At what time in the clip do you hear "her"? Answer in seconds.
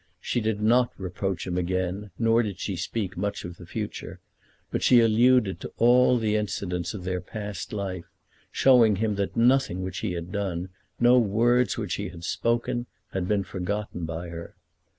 14.29-14.55